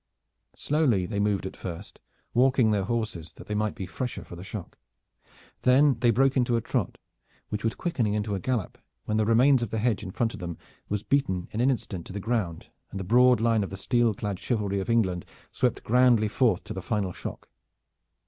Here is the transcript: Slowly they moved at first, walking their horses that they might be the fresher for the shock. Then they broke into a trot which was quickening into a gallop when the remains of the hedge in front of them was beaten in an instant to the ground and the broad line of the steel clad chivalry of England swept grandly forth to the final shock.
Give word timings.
Slowly 0.55 1.05
they 1.05 1.19
moved 1.19 1.45
at 1.45 1.55
first, 1.55 1.99
walking 2.33 2.71
their 2.71 2.85
horses 2.85 3.33
that 3.33 3.45
they 3.45 3.53
might 3.53 3.75
be 3.75 3.85
the 3.85 3.91
fresher 3.91 4.23
for 4.23 4.35
the 4.35 4.43
shock. 4.43 4.79
Then 5.61 5.99
they 5.99 6.09
broke 6.09 6.35
into 6.35 6.55
a 6.55 6.61
trot 6.61 6.97
which 7.49 7.63
was 7.63 7.75
quickening 7.75 8.15
into 8.15 8.33
a 8.33 8.39
gallop 8.39 8.79
when 9.05 9.17
the 9.17 9.27
remains 9.27 9.61
of 9.61 9.69
the 9.69 9.77
hedge 9.77 10.01
in 10.01 10.09
front 10.09 10.33
of 10.33 10.39
them 10.39 10.57
was 10.89 11.03
beaten 11.03 11.49
in 11.51 11.61
an 11.61 11.69
instant 11.69 12.07
to 12.07 12.13
the 12.13 12.19
ground 12.19 12.69
and 12.89 12.99
the 12.99 13.03
broad 13.03 13.39
line 13.39 13.63
of 13.63 13.69
the 13.69 13.77
steel 13.77 14.15
clad 14.15 14.39
chivalry 14.39 14.79
of 14.79 14.89
England 14.89 15.23
swept 15.51 15.83
grandly 15.83 16.27
forth 16.29 16.63
to 16.63 16.73
the 16.73 16.81
final 16.81 17.13
shock. 17.13 17.47